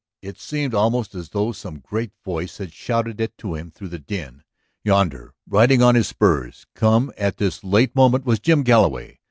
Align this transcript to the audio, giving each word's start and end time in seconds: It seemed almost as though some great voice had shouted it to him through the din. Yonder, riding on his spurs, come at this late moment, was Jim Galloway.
It 0.23 0.39
seemed 0.39 0.73
almost 0.73 1.13
as 1.13 1.29
though 1.29 1.51
some 1.51 1.77
great 1.77 2.11
voice 2.25 2.57
had 2.57 2.73
shouted 2.73 3.21
it 3.21 3.37
to 3.37 3.53
him 3.53 3.69
through 3.69 3.89
the 3.89 3.99
din. 3.99 4.41
Yonder, 4.83 5.35
riding 5.47 5.83
on 5.83 5.93
his 5.93 6.07
spurs, 6.07 6.65
come 6.73 7.13
at 7.19 7.37
this 7.37 7.63
late 7.63 7.95
moment, 7.95 8.25
was 8.25 8.39
Jim 8.39 8.63
Galloway. 8.63 9.19